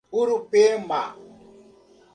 [0.19, 1.01] Urupema